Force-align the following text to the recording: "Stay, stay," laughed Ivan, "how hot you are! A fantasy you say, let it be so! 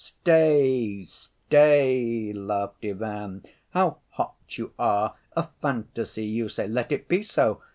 "Stay, 0.03 1.03
stay," 1.03 2.33
laughed 2.33 2.83
Ivan, 2.83 3.45
"how 3.69 3.99
hot 4.09 4.33
you 4.57 4.73
are! 4.79 5.13
A 5.35 5.49
fantasy 5.61 6.25
you 6.25 6.49
say, 6.49 6.67
let 6.67 6.91
it 6.91 7.07
be 7.07 7.21
so! 7.21 7.61